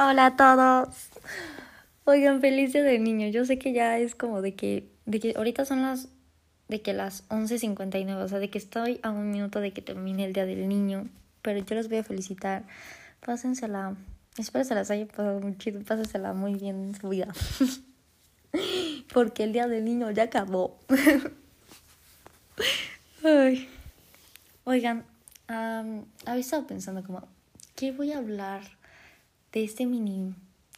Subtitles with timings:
[0.00, 1.08] Hola a todos.
[2.04, 3.26] Oigan, feliz día del niño.
[3.30, 6.06] Yo sé que ya es como de que, de que ahorita son las,
[6.68, 10.24] de que las 11.59, o sea, de que estoy a un minuto de que termine
[10.24, 11.08] el día del niño.
[11.42, 12.62] Pero yo los voy a felicitar.
[13.26, 13.96] Pásensela.
[14.38, 15.82] Espero se las haya pasado muy chido.
[15.82, 17.34] Pásensela muy bien en su vida.
[19.12, 20.78] Porque el día del niño ya acabó.
[23.24, 23.68] Ay.
[24.62, 25.04] Oigan,
[25.48, 27.26] um, había estado pensando como,
[27.74, 28.77] ¿qué voy a hablar
[29.52, 30.34] de este mini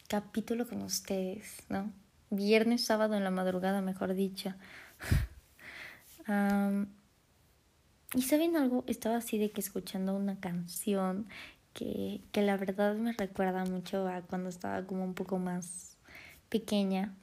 [0.07, 1.91] capítulo con ustedes, no?
[2.29, 4.53] Viernes, sábado en la madrugada, mejor dicho.
[8.15, 11.27] y saben algo, estaba así de que escuchando una canción
[11.73, 15.97] que, que la verdad me recuerda mucho a cuando estaba como un poco más
[16.49, 17.13] pequeña.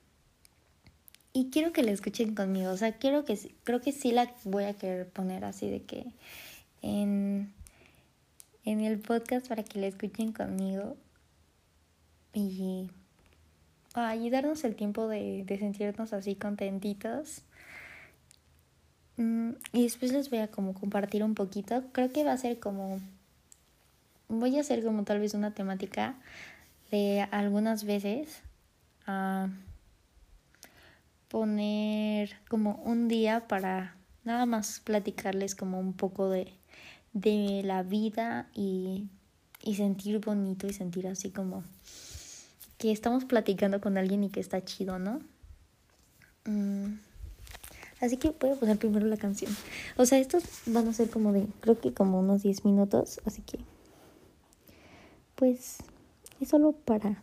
[1.33, 4.65] Y quiero que la escuchen conmigo, o sea, quiero que, creo que sí la voy
[4.65, 6.07] a querer poner así de que
[6.83, 7.53] en,
[8.65, 10.97] en el podcast para que la escuchen conmigo
[12.33, 12.91] y,
[14.31, 17.43] darnos el tiempo de, de sentirnos así contentitos.
[19.17, 21.85] Mm, y después les voy a como compartir un poquito.
[21.93, 23.01] Creo que va a ser como...
[24.29, 26.15] Voy a hacer como tal vez una temática
[26.91, 28.43] de algunas veces
[29.07, 29.49] a
[31.29, 36.53] poner como un día para nada más platicarles como un poco de,
[37.13, 39.09] de la vida y,
[39.63, 41.65] y sentir bonito y sentir así como
[42.79, 45.21] que estamos platicando con alguien y que está chido, ¿no?
[46.45, 46.99] Mm.
[48.01, 49.55] Así que voy a poner primero la canción.
[49.97, 53.43] O sea, estos van a ser como de, creo que como unos 10 minutos, así
[53.43, 53.59] que
[55.35, 55.79] pues
[56.41, 57.21] es solo para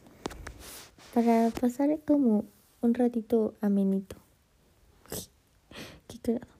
[1.14, 2.44] para pasar como
[2.82, 4.18] un ratito amenito.
[6.08, 6.55] Qué cagado.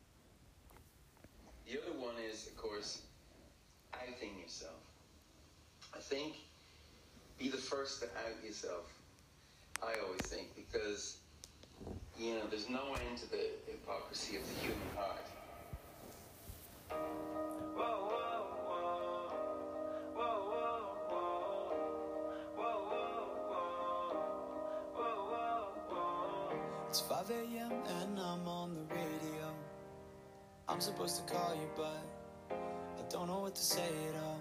[7.46, 8.92] Be the first to out yourself.
[9.84, 11.18] I always think because
[12.18, 15.22] you know there's no end to the hypocrisy of the human heart.
[26.90, 27.72] It's 5 a.m.
[28.00, 29.54] and I'm on the radio.
[30.70, 32.02] I'm supposed to call you, but
[32.50, 34.35] I don't know what to say at all.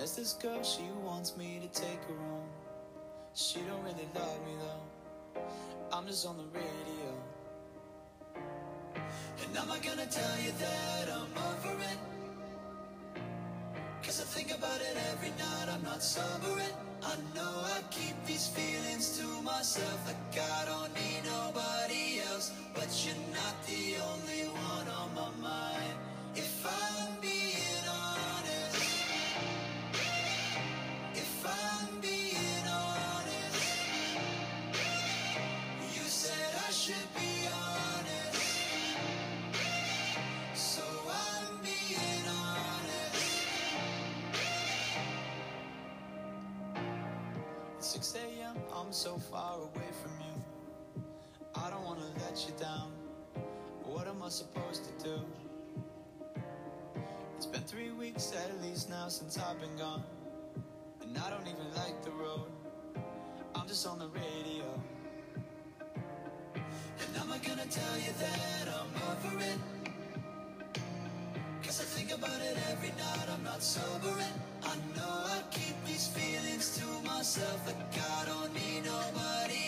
[0.00, 2.48] There's this girl, she wants me to take her home.
[3.34, 5.42] She don't really love me though.
[5.92, 7.12] I'm just on the radio.
[8.34, 11.98] And I'm not gonna tell you that I'm over it.
[14.02, 16.74] Cause I think about it every night, I'm not sobering.
[17.02, 21.69] I know I keep these feelings to myself, like I don't need nobody
[48.80, 51.04] I'm so far away from you.
[51.54, 52.90] I don't wanna let you down.
[53.84, 55.20] What am I supposed to do?
[57.36, 60.02] It's been three weeks at least now since I've been gone.
[61.02, 62.50] And I don't even like the road.
[63.54, 64.64] I'm just on the radio.
[66.54, 69.79] And I'm not gonna tell you that I'm over it.
[71.70, 74.34] Cause I think about it every night, I'm not sobering.
[74.64, 79.59] I know I keep these feelings to myself, like I don't need nobody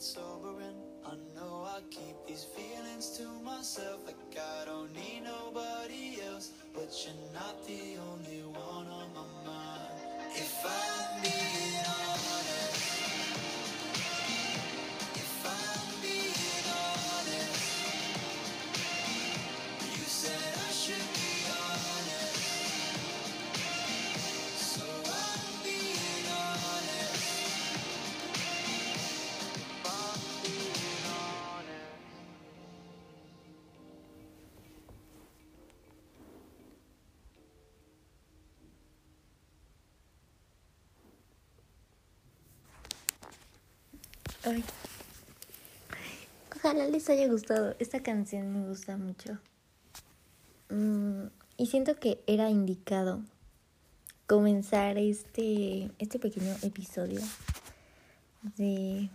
[0.00, 0.76] not sobering.
[1.04, 6.52] I know I keep these feelings to myself, like I don't need nobody else.
[6.72, 7.99] But you're not the
[46.56, 47.74] Ojalá les haya gustado.
[47.78, 49.38] Esta canción me gusta mucho.
[50.68, 51.26] Mm,
[51.56, 53.22] y siento que era indicado
[54.26, 57.20] comenzar este, este pequeño episodio
[58.56, 59.10] de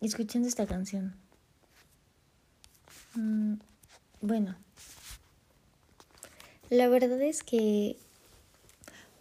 [0.00, 1.14] escuchando esta canción.
[3.14, 3.54] Mm,
[4.20, 4.56] bueno,
[6.68, 7.96] la verdad es que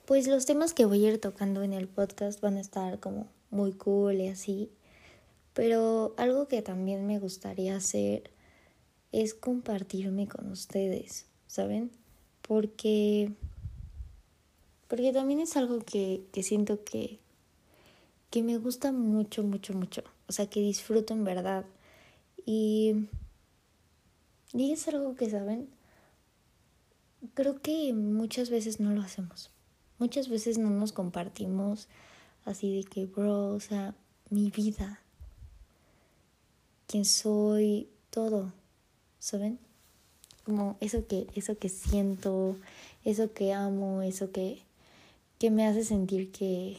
[0.06, 3.28] pues los temas que voy a ir tocando en el podcast van a estar como
[3.50, 4.70] muy cool y así.
[5.54, 8.30] Pero algo que también me gustaría hacer
[9.12, 11.92] es compartirme con ustedes, ¿saben?
[12.42, 13.32] Porque
[14.88, 17.20] porque también es algo que, que siento que,
[18.30, 20.04] que me gusta mucho, mucho, mucho.
[20.28, 21.66] O sea, que disfruto en verdad.
[22.46, 23.08] Y,
[24.54, 25.70] y es algo que, ¿saben?
[27.34, 29.50] Creo que muchas veces no lo hacemos.
[29.98, 31.88] Muchas veces no nos compartimos
[32.44, 33.96] así de que, bro, o sea,
[34.30, 35.00] mi vida,
[36.88, 38.52] quién soy, todo,
[39.20, 39.60] ¿saben?
[40.44, 42.58] Como eso que, eso que siento,
[43.04, 44.62] eso que amo, eso que,
[45.40, 46.78] que me hace sentir que,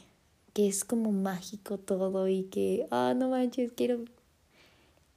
[0.53, 4.05] que es como mágico todo y que, ah, no manches, quiero,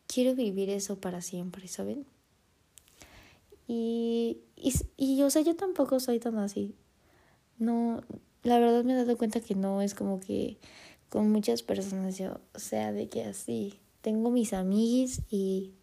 [0.08, 2.06] quiero vivir eso para siempre, ¿saben?
[3.68, 6.74] Y, y, y, o sea, yo tampoco soy tan así.
[7.60, 8.02] No,
[8.44, 10.58] la verdad me he dado cuenta que no es como que
[11.10, 15.74] con muchas personas yo, o sea, de que así, tengo mis amigos y,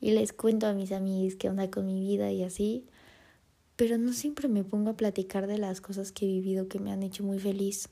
[0.00, 2.86] y les cuento a mis amigos qué onda con mi vida y así,
[3.76, 6.90] pero no siempre me pongo a platicar de las cosas que he vivido que me
[6.90, 7.88] han hecho muy feliz.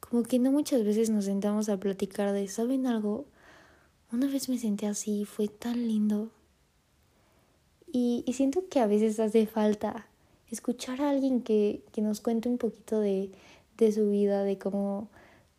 [0.00, 3.26] Como que no muchas veces nos sentamos a platicar de, ¿saben algo?
[4.12, 6.30] Una vez me senté así, fue tan lindo.
[7.90, 10.06] Y, y siento que a veces hace falta
[10.50, 13.30] escuchar a alguien que, que nos cuente un poquito de,
[13.78, 15.08] de su vida, de cómo,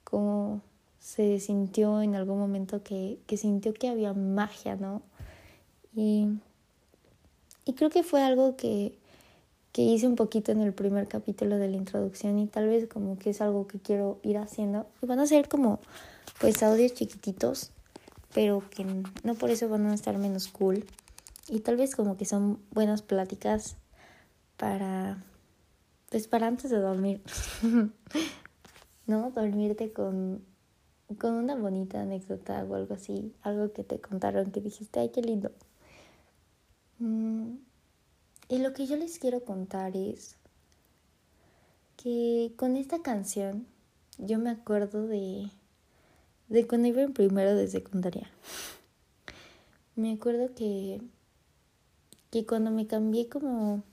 [0.04, 0.62] cómo
[1.00, 5.02] se sintió en algún momento que, que sintió que había magia, ¿no?
[5.96, 6.28] Y
[7.68, 8.98] y creo que fue algo que,
[9.74, 13.20] que hice un poquito en el primer capítulo de la introducción y tal vez como
[13.20, 14.88] que es algo que quiero ir haciendo.
[15.02, 15.82] Y van a ser como
[16.40, 17.72] pues audios chiquititos,
[18.34, 18.86] pero que
[19.24, 20.86] no por eso van a estar menos cool.
[21.50, 23.76] Y tal vez como que son buenas pláticas
[24.58, 25.24] para
[26.10, 27.22] pues para antes de dormir.
[29.08, 29.32] ¿No?
[29.32, 30.44] Dormirte con
[31.16, 35.22] con una bonita anécdota o algo así, algo que te contaron que dijiste, ay, qué
[35.22, 35.52] lindo.
[37.00, 37.56] Mm,
[38.50, 40.36] y lo que yo les quiero contar es
[41.96, 43.68] que con esta canción
[44.18, 45.50] yo me acuerdo de,
[46.50, 48.30] de cuando iba en primero de secundaria.
[49.96, 51.02] Me acuerdo que,
[52.32, 53.84] que cuando me cambié como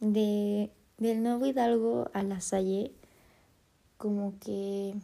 [0.00, 2.92] de, del Nuevo Hidalgo a la Salle,
[3.96, 4.94] como que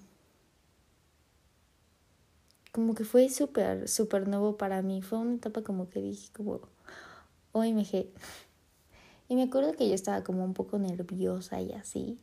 [2.75, 5.01] como que fue súper, súper nuevo para mí.
[5.01, 6.61] Fue una etapa como que dije como,
[7.53, 8.09] OMG.
[9.29, 12.19] Y me acuerdo que yo estaba como un poco nerviosa y así.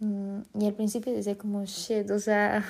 [0.00, 2.64] Mm, y al principio decía como, shit, o sea,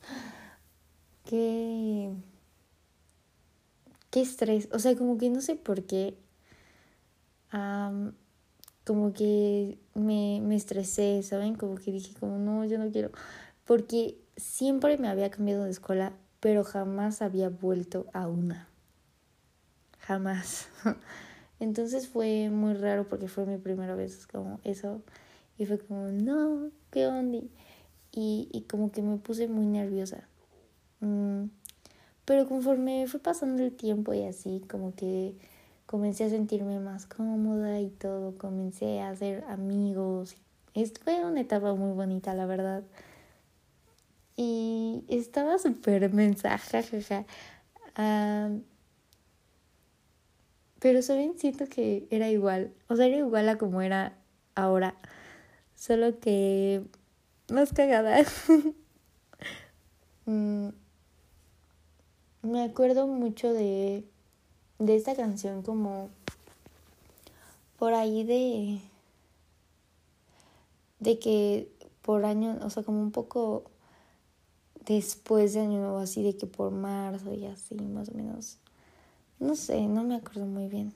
[1.24, 2.14] qué,
[4.10, 4.68] qué estrés.
[4.72, 6.16] O sea, como que no sé por qué.
[8.84, 11.54] Como que me, me estresé, ¿saben?
[11.54, 13.10] Como que dije como, no, yo no quiero.
[13.64, 18.68] Porque siempre me había cambiado de escuela, pero jamás había vuelto a una.
[19.98, 20.68] Jamás.
[21.60, 25.02] Entonces fue muy raro porque fue mi primera vez como eso.
[25.58, 27.38] Y fue como, no, ¿qué onda?
[28.12, 30.28] Y, y como que me puse muy nerviosa.
[31.00, 31.46] Mm,
[32.24, 35.36] pero conforme fue pasando el tiempo y así, como que
[35.86, 40.36] comencé a sentirme más cómoda y todo, comencé a hacer amigos.
[41.02, 42.84] Fue una etapa muy bonita, la verdad.
[44.36, 47.24] Y estaba súper mensaje, jaja.
[47.94, 48.50] Ah,
[50.80, 52.74] pero saben, siento que era igual.
[52.88, 54.18] O sea, era igual a como era
[54.54, 54.94] ahora.
[55.74, 56.84] Solo que
[57.50, 58.24] más cagada.
[60.28, 60.70] Mm,
[62.42, 64.04] me acuerdo mucho de,
[64.78, 66.10] de esta canción como
[67.78, 68.80] por ahí de
[70.98, 71.68] de que
[72.02, 73.64] por año, o sea, como un poco
[74.86, 78.58] después de Año Nuevo, así de que por marzo y así, más o menos.
[79.38, 80.94] No sé, no me acuerdo muy bien.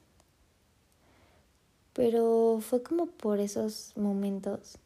[1.93, 4.79] Pero fue como por esos momentos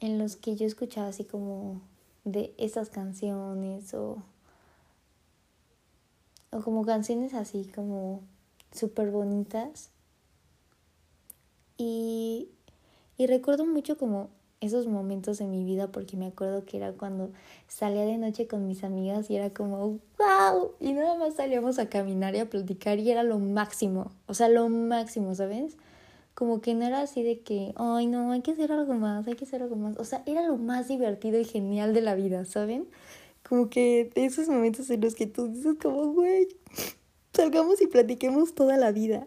[0.00, 1.80] en los que yo escuchaba así como
[2.24, 4.22] de esas canciones o,
[6.50, 8.22] o como canciones así como
[8.72, 9.90] súper bonitas.
[11.76, 12.48] Y,
[13.16, 17.30] y recuerdo mucho como esos momentos en mi vida porque me acuerdo que era cuando
[17.68, 21.88] salía de noche con mis amigas y era como wow y nada más salíamos a
[21.88, 25.76] caminar y a platicar y era lo máximo, o sea, lo máximo, ¿sabes?
[26.34, 29.34] Como que no era así de que, ay no, hay que hacer algo más, hay
[29.34, 32.44] que hacer algo más, o sea, era lo más divertido y genial de la vida,
[32.44, 32.88] ¿saben?
[33.48, 36.48] Como que de esos momentos en los que tú dices como, güey,
[37.32, 39.26] salgamos y platiquemos toda la vida.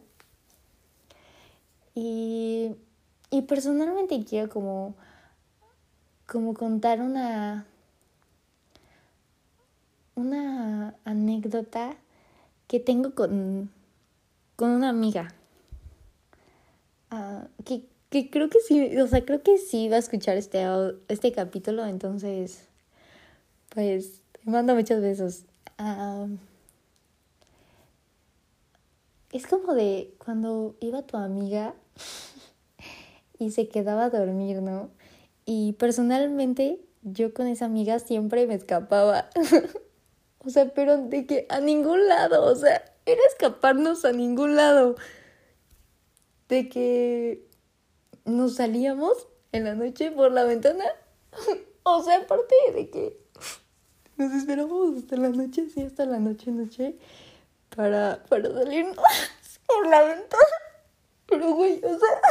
[1.95, 2.71] Y,
[3.29, 4.95] y personalmente quiero como
[6.31, 7.65] como contar una,
[10.15, 11.97] una anécdota
[12.67, 13.69] que tengo con,
[14.55, 15.33] con una amiga.
[17.11, 20.65] Uh, que, que, creo que sí, o sea, creo que sí va a escuchar este,
[21.09, 22.69] este capítulo, entonces,
[23.73, 25.45] pues, te mando muchos besos.
[29.31, 31.73] Es como de cuando iba tu amiga
[33.39, 34.89] y se quedaba a dormir, ¿no?
[35.45, 39.29] Y personalmente yo con esa amiga siempre me escapaba.
[40.39, 44.95] o sea, pero de que a ningún lado, o sea, era escaparnos a ningún lado.
[46.49, 47.47] De que
[48.25, 50.83] nos salíamos en la noche por la ventana.
[51.83, 53.21] o sea, aparte de que
[54.25, 56.95] nos esperábamos hasta la noche, sí, hasta la noche, noche,
[57.75, 58.97] para, para salirnos
[59.65, 60.57] por la ventana.
[61.27, 62.21] Pero, güey, o sea,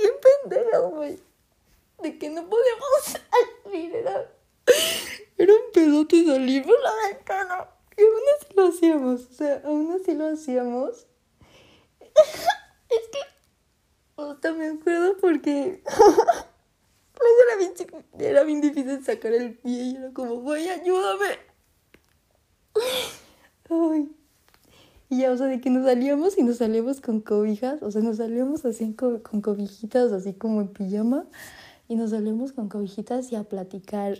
[0.00, 1.32] bien pendeja, güey
[2.02, 3.20] de que no podíamos
[3.64, 3.94] salir.
[3.94, 4.30] Era,
[5.38, 7.68] era un pedote salir por la ventana.
[7.96, 9.20] Y aún así lo hacíamos.
[9.30, 11.06] O sea, aún así lo hacíamos.
[12.10, 13.18] es que.
[14.16, 15.82] Hasta me acuerdo porque.
[18.42, 21.38] era bien, difícil sacar el pie y era como, güey, ayúdame.
[23.70, 24.10] Ay.
[25.08, 28.02] Y ya, o sea, de que nos salíamos y nos salíamos con cobijas, o sea,
[28.02, 31.26] nos salíamos así con, con cobijitas, así como en pijama
[31.88, 34.18] y nos salimos con cobijitas y a platicar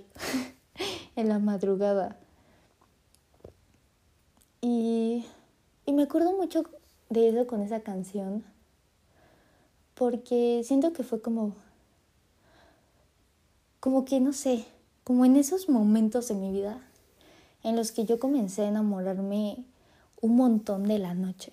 [1.17, 2.19] en la madrugada.
[4.61, 5.25] Y,
[5.87, 6.64] y me acuerdo mucho
[7.09, 8.45] de eso con esa canción,
[9.95, 11.55] porque siento que fue como,
[13.83, 14.65] como que no sé,
[15.03, 16.81] como en esos momentos de mi vida
[17.65, 19.65] en los que yo comencé a enamorarme
[20.21, 21.51] un montón de la noche,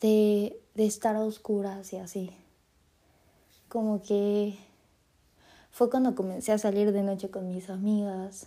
[0.00, 2.30] de, de estar a oscuras y así
[3.68, 4.58] como que
[5.70, 8.46] fue cuando comencé a salir de noche con mis amigas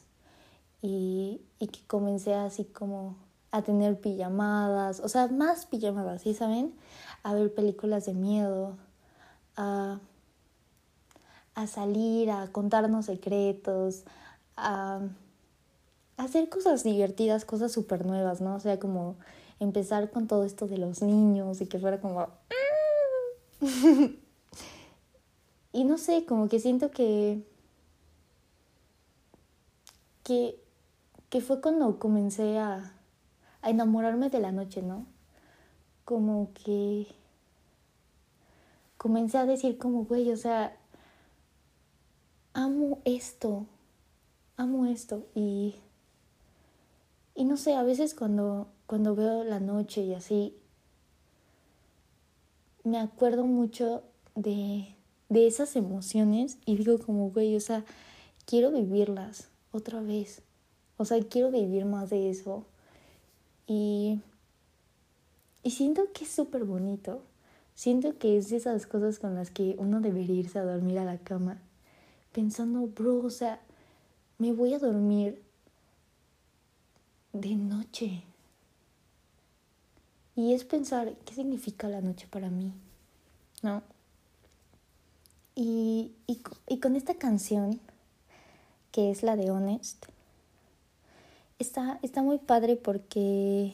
[0.82, 3.16] y, y que comencé así como
[3.52, 6.74] a tener pijamadas, o sea, más pijamadas, ¿sí saben?
[7.22, 8.76] A ver películas de miedo,
[9.56, 10.00] a,
[11.56, 14.04] a salir, a contarnos secretos,
[14.58, 15.02] a,
[16.18, 18.56] hacer cosas divertidas, cosas súper nuevas, ¿no?
[18.56, 19.16] O sea, como
[19.60, 22.28] empezar con todo esto de los niños y que fuera como...
[25.76, 27.44] Y no sé, como que siento que,
[30.24, 30.62] que,
[31.32, 32.94] que fue cuando comencé a,
[33.64, 35.08] a enamorarme de la noche, ¿no?
[36.06, 37.08] Como que
[38.98, 40.78] comencé a decir como, güey, o sea,
[42.54, 43.66] amo esto,
[44.58, 45.26] amo esto.
[45.36, 45.76] Y,
[47.36, 50.56] y no sé, a veces cuando, cuando veo la noche y así,
[52.84, 54.04] me acuerdo mucho
[54.36, 54.96] de,
[55.30, 57.84] de esas emociones y digo como, güey, o sea,
[58.46, 60.42] quiero vivirlas otra vez.
[60.98, 62.66] O sea, quiero vivir más de eso.
[63.66, 64.22] Y,
[65.64, 67.22] y siento que es súper bonito.
[67.76, 71.06] Siento que es de esas cosas con las que uno debería irse a dormir a
[71.06, 71.60] la cama.
[72.34, 73.62] Pensando, bro, o sea,
[74.40, 75.42] me voy a dormir
[77.32, 78.24] de noche.
[80.36, 82.74] Y es pensar, ¿qué significa la noche para mí?
[83.62, 83.84] ¿No?
[85.56, 87.80] Y, y, con esta canción,
[88.92, 90.06] que es la de Honest,
[91.60, 93.74] está, está muy padre porque,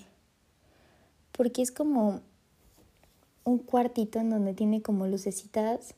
[1.32, 2.20] porque es como
[3.46, 5.96] un cuartito en donde tiene como lucecitas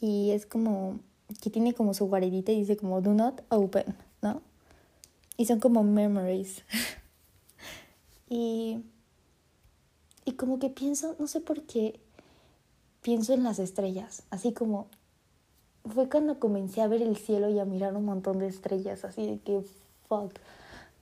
[0.00, 1.00] y es como
[1.40, 4.42] que tiene como su guaridita y dice como do not open, ¿no?
[5.36, 6.62] Y son como memories.
[8.28, 8.82] y,
[10.24, 12.00] y como que pienso, no sé por qué,
[13.02, 14.86] pienso en las estrellas, así como
[15.92, 19.26] fue cuando comencé a ver el cielo y a mirar un montón de estrellas, así
[19.26, 19.62] de que,
[20.08, 20.32] fuck,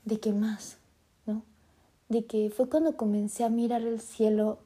[0.05, 0.79] de qué más,
[1.27, 1.43] ¿no?
[2.09, 4.59] De que fue cuando comencé a mirar el cielo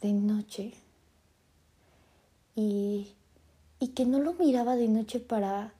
[0.00, 0.72] de noche
[2.56, 3.12] y,
[3.80, 5.72] y que no lo miraba de noche para,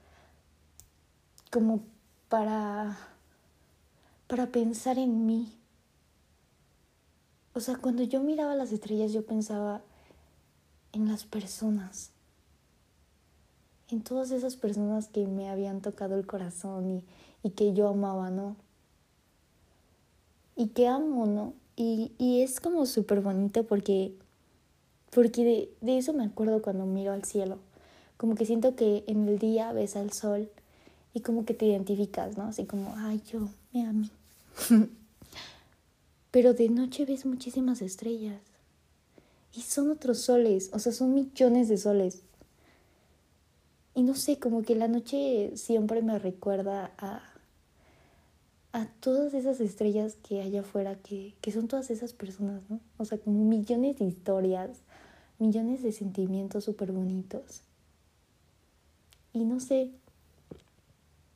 [1.52, 1.83] como
[2.28, 2.99] para,
[4.26, 5.52] para pensar en mí.
[7.54, 9.83] O sea, cuando yo miraba las estrellas yo pensaba
[10.92, 12.11] en las personas
[13.92, 17.04] en todas esas personas que me habían tocado el corazón y,
[17.42, 18.57] y que yo amaba, ¿no?
[20.57, 21.54] Y que amo, ¿no?
[21.76, 24.14] Y, y es como súper bonito porque,
[25.11, 27.59] porque de, de eso me acuerdo cuando miro al cielo.
[28.21, 30.50] Como que siento que en el día ves al sol
[31.15, 32.45] y como que te identificas, ¿no?
[32.45, 34.11] Así como, ay, yo me amo.
[36.31, 38.43] Pero de noche ves muchísimas estrellas.
[39.55, 42.21] Y son otros soles, o sea, son millones de soles.
[43.95, 47.23] Y no sé, como que la noche siempre me recuerda a,
[48.75, 52.81] a todas esas estrellas que hay afuera, que, que son todas esas personas, ¿no?
[52.99, 54.83] O sea, como millones de historias,
[55.39, 57.62] millones de sentimientos súper bonitos.
[59.33, 59.91] Y no sé,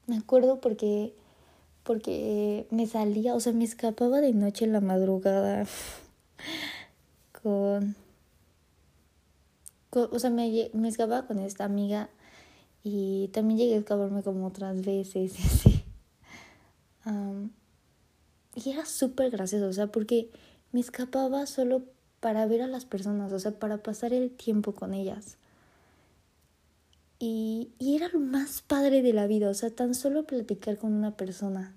[0.07, 1.15] me acuerdo porque,
[1.83, 5.67] porque me salía, o sea, me escapaba de noche en la madrugada
[7.43, 7.97] con,
[9.93, 12.11] o sea, me, me escapaba con esta amiga
[12.83, 15.81] y también llegué a escaparme como otras veces y así.
[17.07, 17.51] Um,
[18.55, 20.31] y era súper gracioso, o sea, porque
[20.73, 21.83] me escapaba solo
[22.21, 25.37] para ver a las personas, o sea, para pasar el tiempo con ellas.
[27.26, 31.16] Y, era lo más padre de la vida, o sea, tan solo platicar con una
[31.16, 31.75] persona.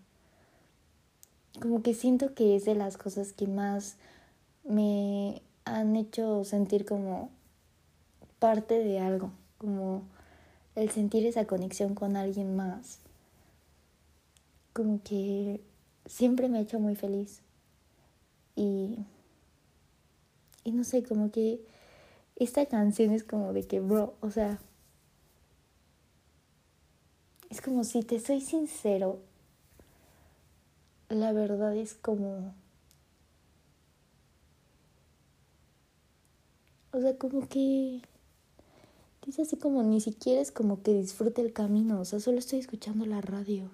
[1.62, 3.96] Como que siento que es de las cosas que más
[4.66, 7.30] me han hecho sentir como
[8.40, 10.02] parte de algo, como
[10.76, 13.00] el sentir esa conexión con alguien más.
[14.74, 15.62] Como que
[16.06, 17.40] siempre me ha hecho muy feliz.
[18.58, 18.98] Y,
[20.66, 21.62] y no sé, como que
[22.36, 24.60] esta canción es como de que, bro, o sea,
[27.50, 29.20] es como si te soy sincero,
[31.10, 32.54] la verdad es como...
[36.92, 38.02] O sea, como que...
[39.26, 42.60] Dice así como ni siquiera es como que disfrute el camino, o sea, solo estoy
[42.60, 43.66] escuchando la radio.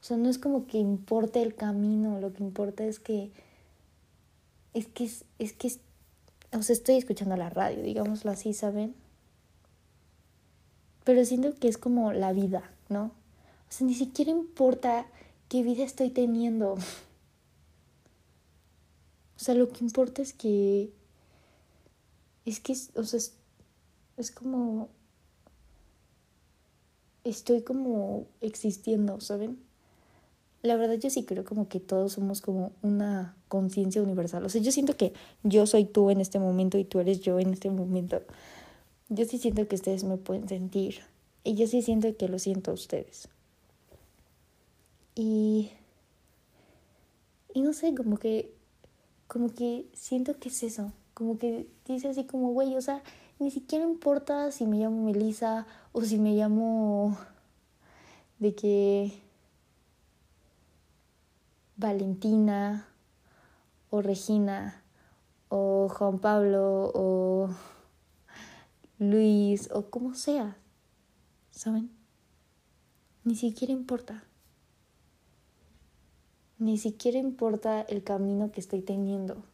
[0.00, 3.30] O sea, no es como que importe el camino, lo que importa es que...
[4.74, 5.72] Es que es, es que...
[6.52, 8.94] o sea, estoy escuchando la radio, digámoslo así, ¿saben?
[11.08, 13.04] Pero siento que es como la vida, ¿no?
[13.04, 15.06] O sea, ni siquiera importa
[15.48, 16.74] qué vida estoy teniendo.
[16.74, 16.78] O
[19.38, 20.92] sea, lo que importa es que...
[22.44, 23.32] Es que, o sea, es,
[24.18, 24.90] es como...
[27.24, 29.58] Estoy como existiendo, ¿saben?
[30.60, 34.44] La verdad yo sí creo como que todos somos como una conciencia universal.
[34.44, 37.38] O sea, yo siento que yo soy tú en este momento y tú eres yo
[37.38, 38.20] en este momento
[39.08, 41.00] yo sí siento que ustedes me pueden sentir.
[41.44, 43.28] Y yo sí siento que lo siento a ustedes.
[45.14, 45.70] Y.
[47.54, 48.52] Y no sé, como que.
[49.26, 50.92] Como que siento que es eso.
[51.14, 53.02] Como que dice así como, güey, o sea,
[53.38, 57.16] ni siquiera importa si me llamo Melissa o si me llamo.
[58.38, 59.12] de que.
[61.76, 62.88] Valentina
[63.90, 64.82] o Regina
[65.48, 67.50] o Juan Pablo o
[68.98, 70.56] Luis o como sea,
[71.52, 71.88] ¿saben?
[73.22, 74.24] Ni siquiera importa.
[76.58, 79.44] Ni siquiera importa el camino que estoy teniendo.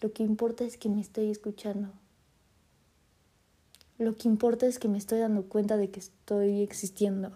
[0.00, 1.88] Lo que importa es que me estoy escuchando.
[3.98, 7.32] Lo que importa es que me estoy dando cuenta de que estoy existiendo.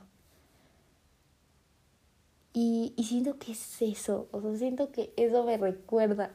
[2.52, 6.32] Y, y siento que es eso, o sea, siento que eso me recuerda.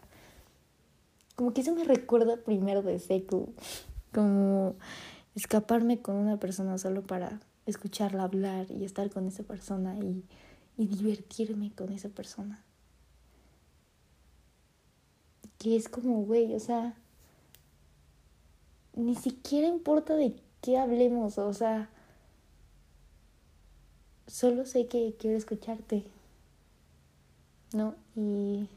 [1.38, 3.54] Como que eso me recuerda primero de Seku
[4.16, 4.76] como
[5.36, 10.24] escaparme con una persona solo para escucharla hablar y estar con esa persona y,
[10.78, 12.64] y divertirme con esa persona.
[15.58, 16.96] Que es como, güey, o sea,
[18.94, 21.90] ni siquiera importa de qué hablemos, o sea,
[24.28, 26.06] solo sé que quiero escucharte,
[27.74, 27.96] ¿no?
[28.16, 28.70] Y,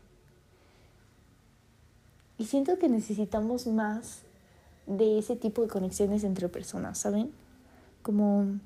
[2.38, 4.22] y siento que necesitamos más
[4.88, 7.30] de ese tipo de conexiones entre personas, ¿saben?
[8.02, 8.58] Como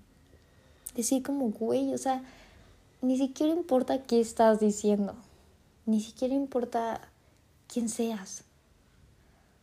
[0.95, 2.23] decir como, güey, o sea,
[3.01, 5.15] ni siquiera importa qué estás diciendo,
[5.85, 7.01] ni siquiera importa
[7.67, 8.45] quién seas.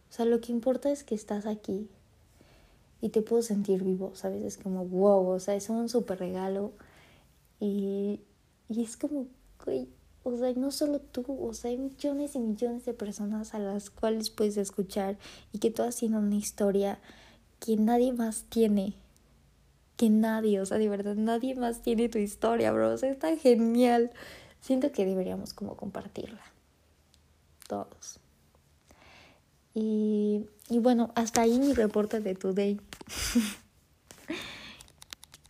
[0.09, 1.87] O sea, lo que importa es que estás aquí
[3.01, 4.43] y te puedo sentir vivo, ¿sabes?
[4.43, 6.73] Es como, wow, o sea, es un súper regalo
[7.59, 8.19] y,
[8.67, 9.27] y es como,
[9.63, 9.87] güey,
[10.33, 13.89] o sea, no solo tú, o sea, hay millones y millones de personas a las
[13.89, 15.17] cuales puedes escuchar
[15.51, 16.99] y que todas tienen una historia
[17.59, 18.93] que nadie más tiene.
[19.97, 22.93] Que nadie, o sea, de verdad, nadie más tiene tu historia, bro.
[22.93, 24.11] O sea, está genial.
[24.61, 26.41] Siento que deberíamos como compartirla.
[27.67, 28.19] Todos.
[29.73, 32.79] Y, y bueno, hasta ahí mi reporte de Today.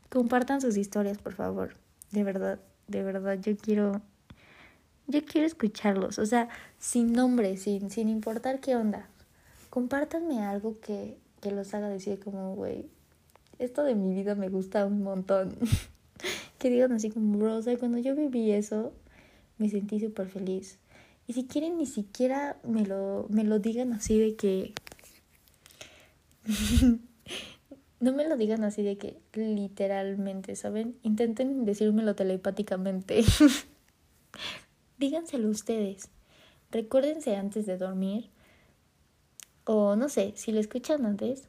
[0.09, 1.75] Compartan sus historias, por favor.
[2.11, 4.01] De verdad, de verdad, yo quiero.
[5.09, 6.19] Yo quiero escucharlos.
[6.19, 9.09] O sea, sin nombre, sin, sin importar qué onda.
[9.71, 12.85] Compártanme algo que, que los haga decir como, güey,
[13.57, 15.57] esto de mi vida me gusta un montón.
[16.59, 18.93] que digan así como, bro, o sea, cuando yo viví eso,
[19.57, 20.77] me sentí súper feliz.
[21.25, 24.73] Y si quieren, ni siquiera me lo, me lo digan así de que...
[27.99, 30.97] no me lo digan así de que literalmente, ¿saben?
[31.01, 33.23] Intenten decírmelo telepáticamente.
[34.99, 36.09] Díganselo ustedes.
[36.71, 38.29] Recuérdense antes de dormir.
[39.63, 41.47] O no sé, si lo escuchan antes.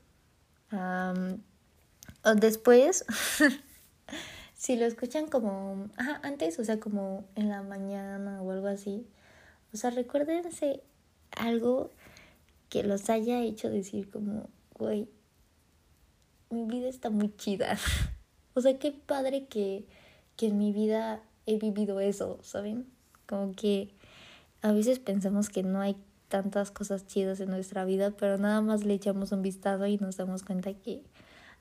[0.72, 3.04] o después.
[4.54, 5.90] si lo escuchan como.
[6.22, 9.04] Antes, o sea, como en la mañana o algo así.
[9.74, 10.84] O sea, recuérdense
[11.32, 11.90] algo
[12.68, 15.08] que los haya hecho decir como, güey,
[16.50, 17.76] mi vida está muy chida.
[18.54, 19.88] o sea, qué padre que,
[20.36, 22.86] que en mi vida he vivido eso, ¿saben?
[23.30, 23.94] Como que
[24.60, 28.84] a veces pensamos que no hay tantas cosas chidas en nuestra vida, pero nada más
[28.84, 31.04] le echamos un vistazo y nos damos cuenta que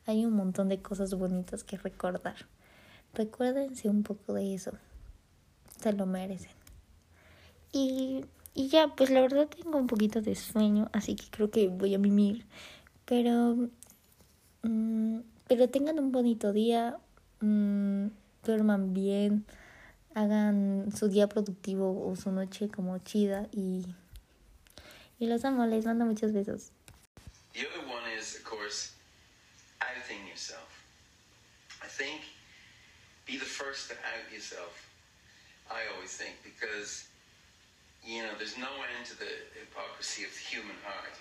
[0.08, 2.48] hay un montón de cosas bonitas que recordar.
[3.14, 4.72] Recuérdense un poco de eso.
[5.80, 6.50] Se lo merecen.
[7.72, 11.68] Y, y ya, pues la verdad tengo un poquito de sueño, así que creo que
[11.68, 12.48] voy a mimir.
[13.06, 13.70] Pero,
[14.64, 16.98] mm, pero tengan un bonito día,
[17.42, 18.08] mm,
[18.44, 19.46] duerman bien,
[20.16, 23.86] hagan su día productivo o su noche como chida y,
[25.20, 26.72] y los amo, les mando muchos besos.
[27.54, 28.94] The other one is, of course,
[29.82, 30.70] outing yourself.
[31.84, 32.22] I think
[33.26, 34.90] be the first to out yourself.
[35.70, 37.10] I always think because
[38.06, 38.68] you know, there's no
[38.98, 41.16] end to the hypocrisy of the human heart.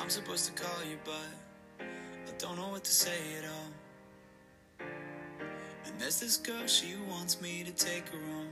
[0.00, 1.84] I'm supposed to call you, but
[2.26, 4.86] I don't know what to say at all.
[5.84, 8.48] And there's this girl, she wants me to take her home.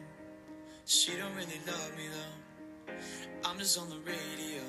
[0.85, 2.93] She don't really love me though.
[3.47, 4.63] I'm just on the radio.